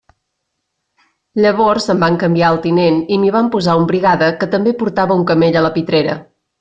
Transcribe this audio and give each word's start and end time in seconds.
Llavors 1.43 1.85
em 1.95 1.99
van 2.05 2.17
canviar 2.23 2.49
el 2.53 2.57
tinent 2.63 2.97
i 3.17 3.19
m'hi 3.25 3.29
van 3.37 3.51
posar 3.57 3.77
un 3.83 3.85
brigada 3.93 4.31
que 4.41 4.49
també 4.57 4.75
portava 4.81 5.19
un 5.21 5.23
camell 5.35 5.61
a 5.63 5.65
la 5.69 5.73
pitrera. 5.77 6.17